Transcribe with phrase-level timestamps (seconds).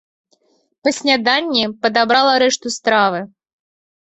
[0.87, 3.23] Па сняданні падабрала рэшту стравы.